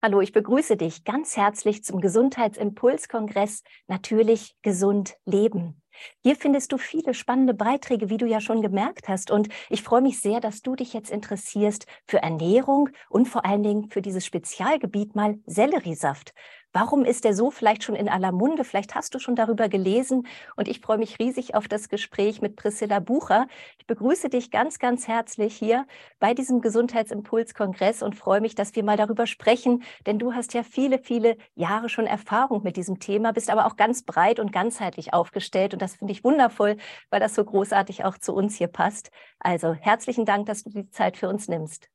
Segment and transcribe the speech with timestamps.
[0.00, 5.82] Hallo, ich begrüße dich ganz herzlich zum Gesundheitsimpulskongress Natürlich gesund leben.
[6.22, 9.32] Hier findest du viele spannende Beiträge, wie du ja schon gemerkt hast.
[9.32, 13.64] Und ich freue mich sehr, dass du dich jetzt interessierst für Ernährung und vor allen
[13.64, 16.32] Dingen für dieses Spezialgebiet mal Selleriesaft.
[16.80, 18.62] Warum ist der so vielleicht schon in aller Munde?
[18.62, 20.28] Vielleicht hast du schon darüber gelesen.
[20.54, 23.48] Und ich freue mich riesig auf das Gespräch mit Priscilla Bucher.
[23.80, 25.88] Ich begrüße dich ganz, ganz herzlich hier
[26.20, 29.82] bei diesem Gesundheitsimpulskongress und freue mich, dass wir mal darüber sprechen.
[30.06, 33.74] Denn du hast ja viele, viele Jahre schon Erfahrung mit diesem Thema, bist aber auch
[33.74, 35.72] ganz breit und ganzheitlich aufgestellt.
[35.72, 36.76] Und das finde ich wundervoll,
[37.10, 39.10] weil das so großartig auch zu uns hier passt.
[39.40, 41.88] Also herzlichen Dank, dass du die Zeit für uns nimmst.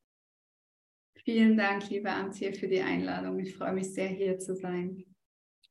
[1.23, 3.40] Vielen Dank, liebe Antje, für die Einladung.
[3.40, 5.05] Ich freue mich sehr, hier zu sein.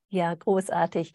[0.09, 1.13] Ja, großartig.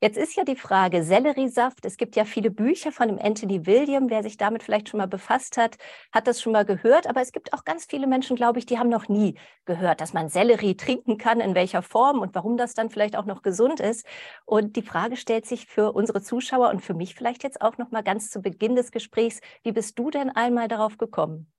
[0.00, 4.10] Jetzt ist ja die Frage, Selleriesaft, es gibt ja viele Bücher von dem Anthony William,
[4.10, 5.76] wer sich damit vielleicht schon mal befasst hat,
[6.12, 8.78] hat das schon mal gehört, aber es gibt auch ganz viele Menschen, glaube ich, die
[8.78, 12.74] haben noch nie gehört, dass man Sellerie trinken kann, in welcher Form und warum das
[12.74, 14.06] dann vielleicht auch noch gesund ist.
[14.46, 17.90] Und die Frage stellt sich für unsere Zuschauer und für mich vielleicht jetzt auch noch
[17.90, 21.52] mal ganz zu Beginn des Gesprächs, wie bist du denn einmal darauf gekommen?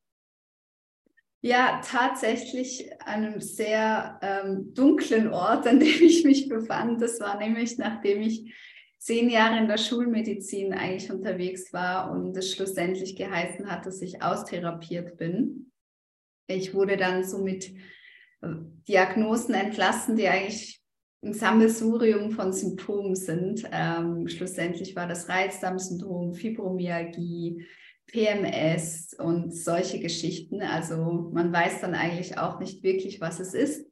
[1.41, 7.01] Ja, tatsächlich einem sehr ähm, dunklen Ort, an dem ich mich befand.
[7.01, 8.53] Das war nämlich, nachdem ich
[8.97, 14.21] zehn Jahre in der Schulmedizin eigentlich unterwegs war und es schlussendlich geheißen hat, dass ich
[14.21, 15.71] austherapiert bin.
[16.47, 17.69] Ich wurde dann so mit
[18.41, 18.55] äh,
[18.87, 20.81] Diagnosen entlassen, die eigentlich
[21.23, 23.63] ein Sammelsurium von Symptomen sind.
[23.71, 27.65] Ähm, schlussendlich war das Reizdarmsyndrom, Fibromyalgie,
[28.11, 30.61] PMS und solche Geschichten.
[30.61, 33.85] Also man weiß dann eigentlich auch nicht wirklich, was es ist.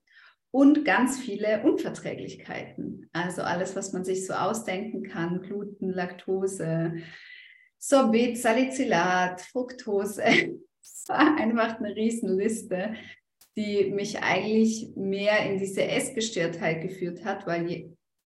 [0.52, 3.10] Und ganz viele Unverträglichkeiten.
[3.14, 6.94] Also alles, was man sich so ausdenken kann, Gluten, Laktose,
[7.78, 10.23] Sorbet, Salicylat, Fructose.
[10.82, 12.95] Es war einfach eine Riesenliste,
[13.58, 17.70] die mich eigentlich mehr in diese Essgestörtheit geführt hat, weil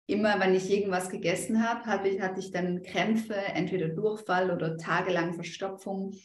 [0.10, 4.78] immer, wenn ich irgendwas gegessen habe, hatte ich, hatte ich dann Krämpfe, entweder Durchfall oder
[4.78, 6.16] tagelang Verstopfung.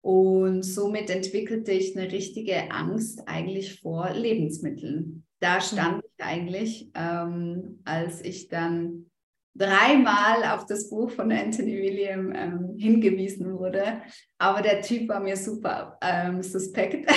[0.00, 5.24] Und somit entwickelte ich eine richtige Angst eigentlich vor Lebensmitteln.
[5.40, 6.02] Da stand mhm.
[6.04, 9.10] ich eigentlich, ähm, als ich dann
[9.54, 14.02] dreimal auf das Buch von Anthony William ähm, hingewiesen wurde.
[14.38, 17.10] Aber der Typ war mir super ähm, suspekt.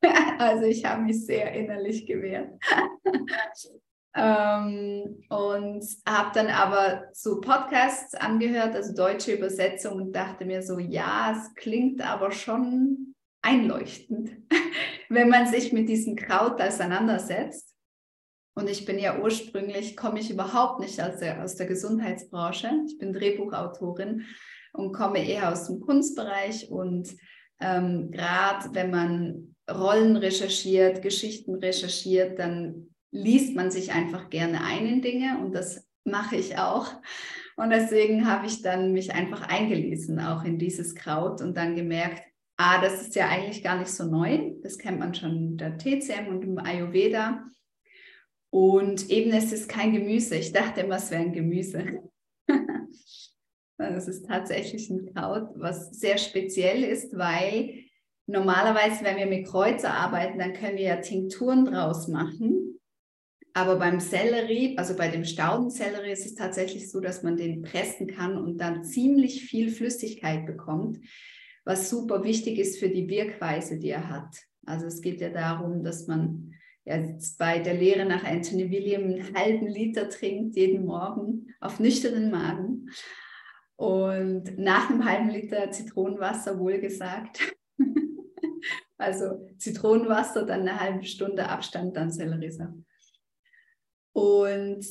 [0.38, 2.50] also ich habe mich sehr innerlich gewehrt.
[4.14, 10.78] Ähm, und habe dann aber so Podcasts angehört, also deutsche Übersetzung und dachte mir so,
[10.78, 14.30] ja, es klingt aber schon einleuchtend,
[15.08, 17.74] wenn man sich mit diesem Kraut auseinandersetzt.
[18.54, 22.70] Und ich bin ja ursprünglich, komme ich überhaupt nicht aus der, aus der Gesundheitsbranche.
[22.86, 24.26] Ich bin Drehbuchautorin
[24.74, 26.70] und komme eher aus dem Kunstbereich.
[26.70, 27.16] Und
[27.60, 34.86] ähm, gerade wenn man Rollen recherchiert, Geschichten recherchiert, dann liest man sich einfach gerne ein
[34.86, 36.92] in Dinge und das mache ich auch.
[37.56, 42.22] Und deswegen habe ich dann mich einfach eingelesen, auch in dieses Kraut und dann gemerkt,
[42.56, 44.52] ah, das ist ja eigentlich gar nicht so neu.
[44.62, 47.44] Das kennt man schon in der TCM und im Ayurveda.
[48.50, 50.36] Und eben, es ist kein Gemüse.
[50.36, 52.02] Ich dachte immer, es wäre ein Gemüse.
[53.78, 57.82] Es ist tatsächlich ein Kraut, was sehr speziell ist, weil
[58.26, 62.71] normalerweise, wenn wir mit Kräuter arbeiten, dann können wir ja Tinkturen draus machen.
[63.54, 68.06] Aber beim Sellerie, also bei dem Staudensellerie, ist es tatsächlich so, dass man den pressen
[68.06, 71.00] kann und dann ziemlich viel Flüssigkeit bekommt,
[71.64, 74.36] was super wichtig ist für die Wirkweise, die er hat.
[74.64, 76.52] Also es geht ja darum, dass man
[76.84, 82.30] jetzt bei der Lehre nach Anthony William einen halben Liter trinkt jeden Morgen auf nüchternen
[82.30, 82.88] Magen.
[83.76, 87.40] Und nach einem halben Liter Zitronenwasser wohlgesagt.
[88.96, 92.78] also Zitronenwasser, dann eine halbe Stunde Abstand, dann Selleriesaft.
[94.12, 94.86] Und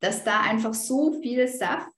[0.00, 1.92] dass da einfach so viel Saft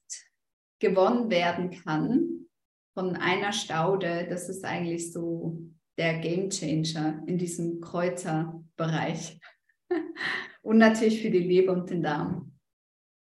[0.78, 2.46] gewonnen werden kann
[2.94, 5.58] von einer Staude, das ist eigentlich so
[5.98, 9.40] der Game Changer in diesem Kräuterbereich.
[10.62, 12.52] und natürlich für die Leber und den Darm.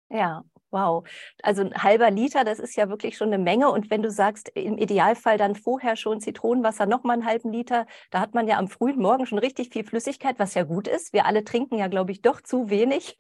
[0.10, 0.44] Ja,
[0.76, 1.08] Wow,
[1.42, 3.72] also ein halber Liter, das ist ja wirklich schon eine Menge.
[3.72, 8.20] Und wenn du sagst, im Idealfall dann vorher schon Zitronenwasser nochmal einen halben Liter, da
[8.20, 11.14] hat man ja am frühen Morgen schon richtig viel Flüssigkeit, was ja gut ist.
[11.14, 13.18] Wir alle trinken ja, glaube ich, doch zu wenig.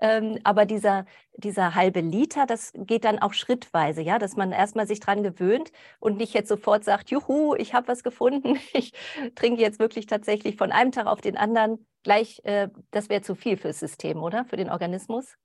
[0.00, 1.06] Ähm, aber dieser,
[1.36, 5.70] dieser halbe Liter, das geht dann auch schrittweise, ja, dass man erstmal sich dran gewöhnt
[6.00, 8.92] und nicht jetzt sofort sagt, juhu, ich habe was gefunden, ich
[9.36, 13.36] trinke jetzt wirklich tatsächlich von einem Tag auf den anderen gleich, äh, das wäre zu
[13.36, 14.44] viel fürs System, oder?
[14.44, 15.36] Für den Organismus?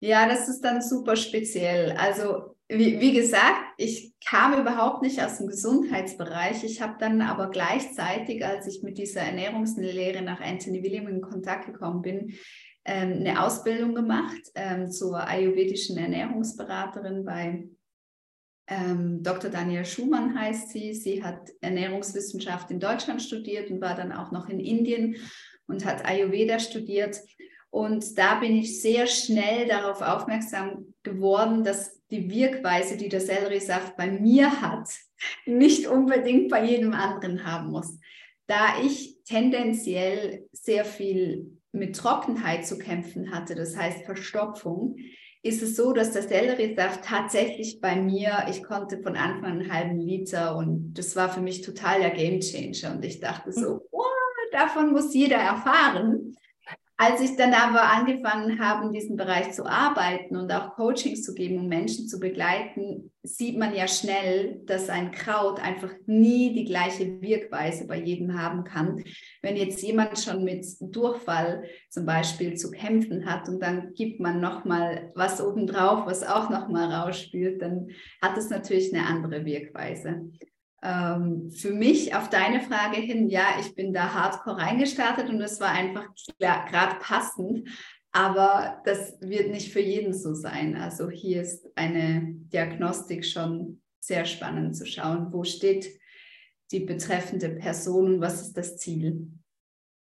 [0.00, 1.92] Ja, das ist dann super speziell.
[1.92, 6.64] Also wie, wie, gesagt, ich kam überhaupt nicht aus dem Gesundheitsbereich.
[6.64, 11.66] Ich habe dann aber gleichzeitig, als ich mit dieser Ernährungslehre nach Anthony William in Kontakt
[11.66, 12.34] gekommen bin,
[12.84, 17.68] ähm, eine Ausbildung gemacht ähm, zur ayurvedischen Ernährungsberaterin bei
[18.68, 19.50] ähm, Dr.
[19.50, 20.92] Daniel Schumann heißt sie.
[20.92, 25.16] Sie hat Ernährungswissenschaft in Deutschland studiert und war dann auch noch in Indien
[25.66, 27.16] und hat Ayurveda studiert.
[27.76, 33.98] Und da bin ich sehr schnell darauf aufmerksam geworden, dass die Wirkweise, die der Selleriesaft
[33.98, 34.88] bei mir hat,
[35.44, 37.98] nicht unbedingt bei jedem anderen haben muss.
[38.46, 44.96] Da ich tendenziell sehr viel mit Trockenheit zu kämpfen hatte, das heißt Verstopfung,
[45.42, 49.70] ist es so, dass der Selleriesaft tatsächlich bei mir, ich konnte von Anfang an einen
[49.70, 54.02] halben Liter und das war für mich total der Gamechanger und ich dachte so, oh,
[54.50, 56.32] davon muss jeder erfahren.
[56.98, 61.34] Als ich dann aber angefangen habe, in diesem Bereich zu arbeiten und auch Coachings zu
[61.34, 66.64] geben, um Menschen zu begleiten, sieht man ja schnell, dass ein Kraut einfach nie die
[66.64, 69.04] gleiche Wirkweise bei jedem haben kann.
[69.42, 74.40] Wenn jetzt jemand schon mit Durchfall zum Beispiel zu kämpfen hat und dann gibt man
[74.40, 77.88] nochmal was obendrauf, was auch nochmal rausspült, dann
[78.22, 80.30] hat es natürlich eine andere Wirkweise.
[80.82, 85.60] Ähm, für mich auf deine Frage hin, ja, ich bin da hardcore reingestartet und es
[85.60, 86.06] war einfach
[86.38, 87.68] gerade passend,
[88.12, 90.76] aber das wird nicht für jeden so sein.
[90.76, 95.86] Also hier ist eine Diagnostik schon sehr spannend zu schauen, wo steht
[96.70, 99.30] die betreffende Person und was ist das Ziel.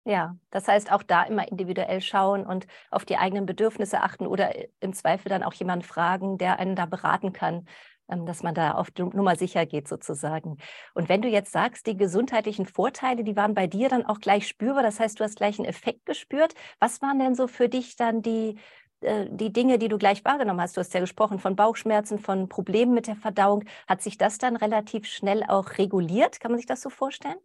[0.07, 4.54] Ja, das heißt auch da immer individuell schauen und auf die eigenen Bedürfnisse achten oder
[4.80, 7.68] im Zweifel dann auch jemanden fragen, der einen da beraten kann,
[8.07, 10.57] dass man da auf Nummer sicher geht sozusagen.
[10.94, 14.48] Und wenn du jetzt sagst, die gesundheitlichen Vorteile, die waren bei dir dann auch gleich
[14.48, 16.54] spürbar, das heißt, du hast gleich einen Effekt gespürt.
[16.80, 18.56] Was waren denn so für dich dann die,
[19.02, 20.78] äh, die Dinge, die du gleich wahrgenommen hast?
[20.78, 23.63] Du hast ja gesprochen von Bauchschmerzen, von Problemen mit der Verdauung.
[23.88, 26.40] Hat sich das dann relativ schnell auch reguliert?
[26.40, 27.38] Kann man sich das so vorstellen?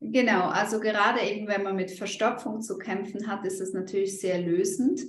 [0.00, 4.38] Genau, also gerade eben, wenn man mit Verstopfung zu kämpfen hat, ist es natürlich sehr
[4.38, 5.00] lösend.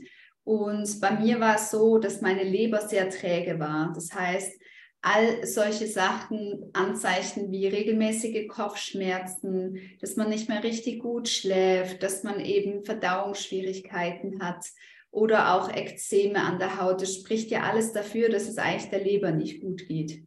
[0.46, 3.92] Und bei mir war es so, dass meine Leber sehr träge war.
[3.94, 4.62] Das heißt,
[5.06, 12.24] all solche Sachen, Anzeichen wie regelmäßige Kopfschmerzen, dass man nicht mehr richtig gut schläft, dass
[12.24, 14.66] man eben Verdauungsschwierigkeiten hat
[15.12, 17.04] oder auch Ekzeme an der Haut.
[17.04, 20.24] Das spricht ja alles dafür, dass es eigentlich der Leber nicht gut geht.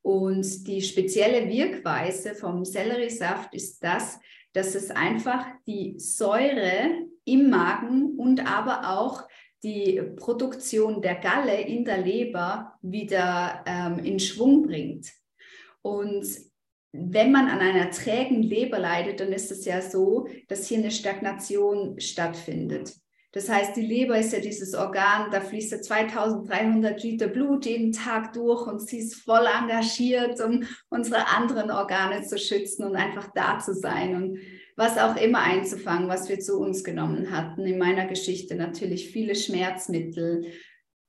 [0.00, 4.18] Und die spezielle Wirkweise vom Selleriesaft ist das,
[4.54, 9.24] dass es einfach die Säure im Magen und aber auch
[9.64, 15.10] die Produktion der Galle in der Leber wieder ähm, in Schwung bringt.
[15.82, 16.26] Und
[16.92, 20.92] wenn man an einer trägen Leber leidet, dann ist es ja so, dass hier eine
[20.92, 22.94] Stagnation stattfindet.
[23.34, 27.90] Das heißt, die Leber ist ja dieses Organ, da fließt ja 2300 Liter Blut jeden
[27.90, 33.32] Tag durch und sie ist voll engagiert, um unsere anderen Organe zu schützen und einfach
[33.34, 34.14] da zu sein.
[34.14, 34.38] Und
[34.76, 37.66] was auch immer einzufangen, was wir zu uns genommen hatten.
[37.66, 40.46] In meiner Geschichte natürlich viele Schmerzmittel,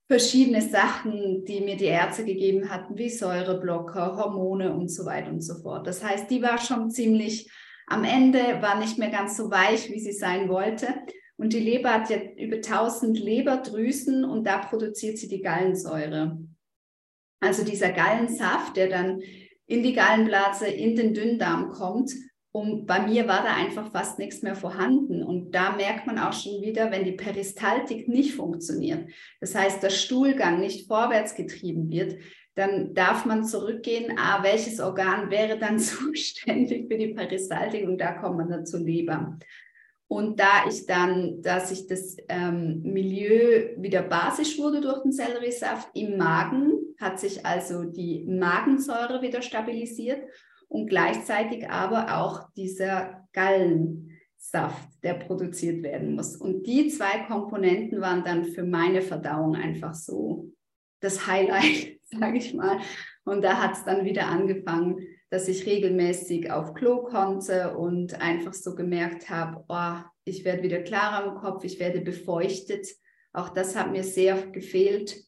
[0.08, 5.42] verschiedene Sachen, die mir die Ärzte gegeben hatten, wie Säureblocker, Hormone und so weiter und
[5.42, 5.86] so fort.
[5.86, 7.52] Das heißt, die war schon ziemlich
[7.86, 10.88] am Ende, war nicht mehr ganz so weich, wie sie sein wollte.
[11.38, 16.40] Und die Leber hat ja über 1000 Leberdrüsen und da produziert sie die Gallensäure.
[17.42, 19.22] Also dieser Gallensaft, der dann
[19.68, 22.12] in die Gallenblase, in den Dünndarm kommt
[22.56, 25.24] und bei mir war da einfach fast nichts mehr vorhanden.
[25.24, 29.10] Und da merkt man auch schon wieder, wenn die Peristaltik nicht funktioniert,
[29.42, 32.18] das heißt, der Stuhlgang nicht vorwärts getrieben wird,
[32.54, 37.86] dann darf man zurückgehen, ah, welches Organ wäre dann zuständig für die Peristaltik?
[37.86, 39.38] Und da kommt man dann zur Leber.
[40.08, 45.90] Und da ich dann, dass ich das ähm, Milieu wieder basisch wurde durch den Selleriesaft
[45.96, 50.22] im Magen, hat sich also die Magensäure wieder stabilisiert
[50.68, 56.36] und gleichzeitig aber auch dieser Gallensaft, der produziert werden muss.
[56.36, 60.52] Und die zwei Komponenten waren dann für meine Verdauung einfach so
[61.00, 62.80] das Highlight, sage ich mal.
[63.24, 68.54] Und da hat es dann wieder angefangen, dass ich regelmäßig auf Klo konnte und einfach
[68.54, 72.88] so gemerkt habe, oh, ich werde wieder klarer im Kopf, ich werde befeuchtet.
[73.34, 75.26] Auch das hat mir sehr gefehlt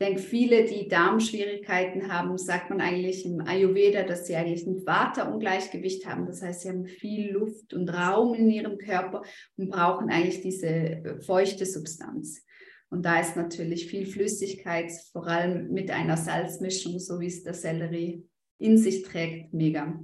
[0.00, 6.06] denke, viele, die Darmschwierigkeiten haben, sagt man eigentlich im Ayurveda, dass sie eigentlich ein Vata-Ungleichgewicht
[6.06, 6.26] haben.
[6.26, 9.22] Das heißt, sie haben viel Luft und Raum in ihrem Körper
[9.56, 12.44] und brauchen eigentlich diese äh, feuchte Substanz.
[12.90, 17.54] Und da ist natürlich viel Flüssigkeit, vor allem mit einer Salzmischung, so wie es der
[17.54, 18.26] Sellerie
[18.58, 20.00] in sich trägt, mega.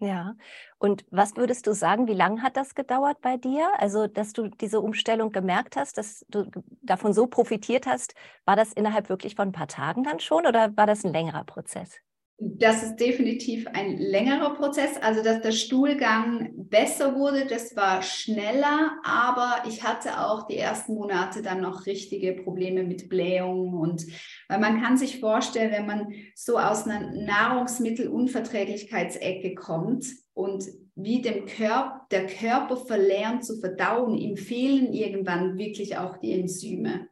[0.00, 0.34] Ja,
[0.78, 3.70] und was würdest du sagen, wie lange hat das gedauert bei dir?
[3.78, 6.50] Also, dass du diese Umstellung gemerkt hast, dass du
[6.82, 10.76] davon so profitiert hast, war das innerhalb wirklich von ein paar Tagen dann schon oder
[10.76, 12.00] war das ein längerer Prozess?
[12.44, 14.96] Das ist definitiv ein längerer Prozess.
[15.00, 20.94] Also, dass der Stuhlgang besser wurde, das war schneller, aber ich hatte auch die ersten
[20.94, 24.04] Monate dann noch richtige Probleme mit Blähungen und
[24.48, 30.64] weil man kann sich vorstellen, wenn man so aus einer Nahrungsmittelunverträglichkeitsecke kommt und
[30.96, 37.06] wie dem Körper, der Körper verlernt zu verdauen, ihm fehlen irgendwann wirklich auch die Enzyme.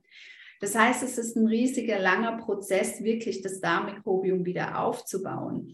[0.60, 5.72] Das heißt, es ist ein riesiger, langer Prozess, wirklich das Darmmikrobiom wieder aufzubauen.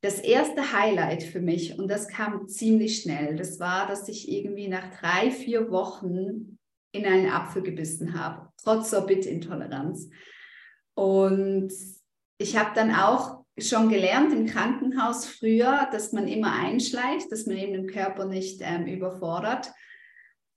[0.00, 4.68] Das erste Highlight für mich, und das kam ziemlich schnell, das war, dass ich irgendwie
[4.68, 6.58] nach drei, vier Wochen
[6.92, 10.10] in einen Apfel gebissen habe, trotz Sorbitintoleranz.
[10.94, 11.72] Und
[12.38, 17.56] ich habe dann auch schon gelernt im Krankenhaus früher, dass man immer einschleicht, dass man
[17.56, 19.72] eben den Körper nicht ähm, überfordert.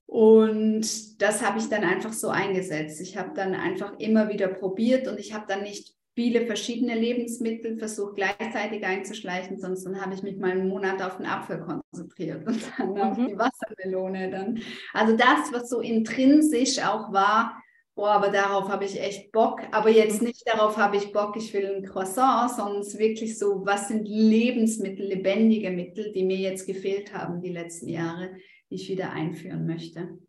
[0.07, 3.01] Und das habe ich dann einfach so eingesetzt.
[3.01, 7.77] Ich habe dann einfach immer wieder probiert und ich habe dann nicht viele verschiedene Lebensmittel
[7.77, 12.47] versucht gleichzeitig einzuschleichen, sonst dann habe ich mich mal einen Monat auf den Apfel konzentriert
[12.47, 13.01] und dann mhm.
[13.01, 14.59] auf die Wassermelone dann.
[14.93, 17.61] Also das, was so intrinsisch auch war,
[17.93, 20.29] boah, aber darauf habe ich echt Bock, aber jetzt mhm.
[20.29, 23.89] nicht darauf habe ich Bock, ich will ein Croissant, sondern es ist wirklich so, was
[23.89, 28.31] sind Lebensmittel, lebendige Mittel, die mir jetzt gefehlt haben die letzten Jahre,
[28.69, 30.19] die ich wieder einführen möchte.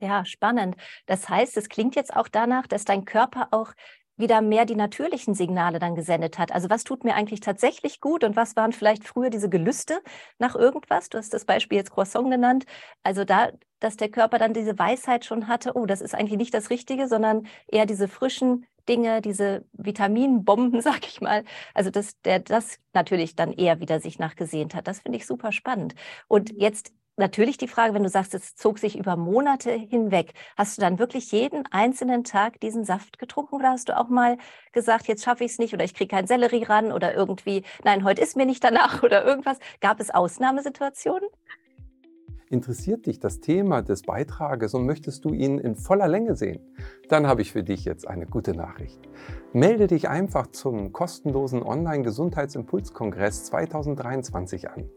[0.00, 0.76] Ja, spannend.
[1.06, 3.72] Das heißt, es klingt jetzt auch danach, dass dein Körper auch
[4.16, 6.52] wieder mehr die natürlichen Signale dann gesendet hat.
[6.52, 10.00] Also was tut mir eigentlich tatsächlich gut und was waren vielleicht früher diese Gelüste
[10.38, 11.08] nach irgendwas?
[11.08, 12.64] Du hast das Beispiel jetzt Croissant genannt.
[13.02, 16.54] Also da, dass der Körper dann diese Weisheit schon hatte, oh, das ist eigentlich nicht
[16.54, 21.44] das Richtige, sondern eher diese frischen Dinge, diese Vitaminbomben, sag ich mal.
[21.74, 24.86] Also dass der das natürlich dann eher wieder sich nachgesehnt hat.
[24.86, 25.94] Das finde ich super spannend.
[26.28, 30.76] Und jetzt natürlich die Frage, wenn du sagst, es zog sich über Monate hinweg, hast
[30.76, 34.38] du dann wirklich jeden einzelnen Tag diesen Saft getrunken oder hast du auch mal
[34.72, 38.04] gesagt, jetzt schaffe ich es nicht oder ich kriege keinen Sellerie ran oder irgendwie, nein,
[38.04, 39.58] heute ist mir nicht danach oder irgendwas?
[39.80, 41.28] Gab es Ausnahmesituationen?
[42.50, 46.60] Interessiert dich das Thema des Beitrages und möchtest du ihn in voller Länge sehen?
[47.08, 49.00] Dann habe ich für dich jetzt eine gute Nachricht.
[49.54, 54.90] Melde dich einfach zum kostenlosen Online-Gesundheitsimpulskongress 2023 an.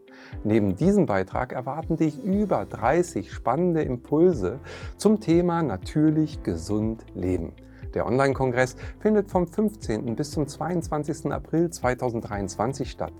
[0.44, 4.60] Neben diesem Beitrag erwarten dich über 30 spannende Impulse
[4.98, 7.54] zum Thema natürlich gesund leben.
[7.94, 10.14] Der Online-Kongress findet vom 15.
[10.14, 11.32] bis zum 22.
[11.32, 13.12] April 2023 statt.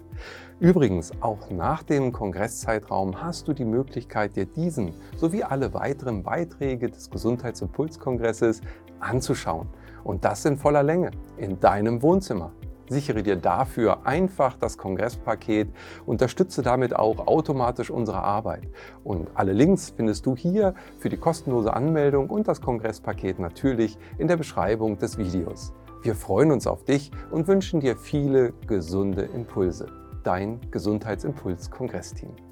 [0.60, 6.90] Übrigens, auch nach dem Kongresszeitraum hast du die Möglichkeit, dir diesen sowie alle weiteren Beiträge
[6.90, 8.60] des Gesundheitsimpulskongresses
[9.00, 9.68] anzuschauen.
[10.04, 12.52] Und das in voller Länge, in deinem Wohnzimmer.
[12.88, 15.68] Sichere dir dafür einfach das Kongresspaket,
[16.06, 18.68] unterstütze damit auch automatisch unsere Arbeit.
[19.04, 24.28] Und alle Links findest du hier für die kostenlose Anmeldung und das Kongresspaket natürlich in
[24.28, 25.72] der Beschreibung des Videos.
[26.02, 29.86] Wir freuen uns auf dich und wünschen dir viele gesunde Impulse.
[30.22, 32.47] Dein Gesundheitsimpuls-Kongressteam.